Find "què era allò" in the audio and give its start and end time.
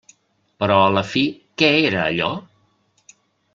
1.63-2.33